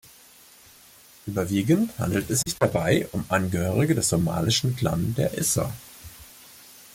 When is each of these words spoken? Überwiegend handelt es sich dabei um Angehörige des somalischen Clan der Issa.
Überwiegend 1.27 1.99
handelt 1.99 2.31
es 2.31 2.41
sich 2.43 2.57
dabei 2.57 3.07
um 3.11 3.23
Angehörige 3.29 3.93
des 3.93 4.09
somalischen 4.09 4.75
Clan 4.75 5.13
der 5.15 5.35
Issa. 5.37 5.71